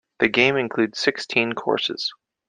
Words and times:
The 0.17 0.29
game 0.29 0.55
includes 0.57 0.97
sixteen 0.97 1.53
courses. 1.53 2.11